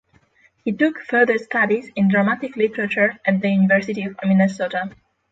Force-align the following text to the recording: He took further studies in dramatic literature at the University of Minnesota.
He 0.65 0.71
took 0.71 0.99
further 0.99 1.37
studies 1.37 1.91
in 1.95 2.07
dramatic 2.07 2.55
literature 2.55 3.19
at 3.23 3.39
the 3.39 3.49
University 3.49 4.03
of 4.03 4.15
Minnesota. 4.23 4.89